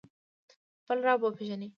[0.83, 1.69] خپل رب وپیژنئ